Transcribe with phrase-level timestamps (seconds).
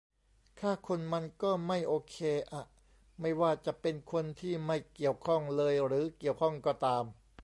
[0.59, 2.17] ฆ่าคนมันก็ไม่โอเค
[2.51, 2.63] อะ
[3.21, 7.03] ไม่ว่าจะเป็นคนที่ไม่เกี่ยวข้องเลยหรือเกี่ยวข้องก็ตาม